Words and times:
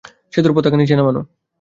সেতুর 0.33 0.53
পতাকা 0.55 0.77
নিচে 0.77 0.95
নামানো। 0.95 1.21